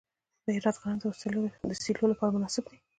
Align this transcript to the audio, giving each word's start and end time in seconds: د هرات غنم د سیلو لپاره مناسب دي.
د 0.45 0.47
هرات 0.55 0.77
غنم 0.81 0.97
د 1.69 1.71
سیلو 1.91 2.11
لپاره 2.11 2.33
مناسب 2.35 2.63
دي. 2.71 2.77